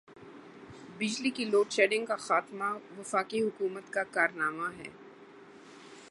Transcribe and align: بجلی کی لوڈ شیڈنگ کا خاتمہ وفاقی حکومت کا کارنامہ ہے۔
بجلی 0.97 1.29
کی 1.29 1.45
لوڈ 1.45 1.71
شیڈنگ 1.71 2.05
کا 2.05 2.15
خاتمہ 2.15 2.69
وفاقی 2.97 3.41
حکومت 3.41 3.93
کا 3.93 4.03
کارنامہ 4.11 4.67
ہے۔ 4.77 4.89